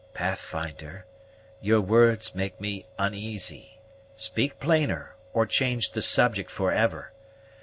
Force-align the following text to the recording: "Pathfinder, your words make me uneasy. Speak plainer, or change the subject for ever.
"Pathfinder, 0.15 1.05
your 1.61 1.79
words 1.79 2.33
make 2.33 2.59
me 2.59 2.87
uneasy. 2.97 3.77
Speak 4.15 4.59
plainer, 4.59 5.13
or 5.31 5.45
change 5.45 5.91
the 5.91 6.01
subject 6.01 6.49
for 6.49 6.71
ever. 6.71 7.13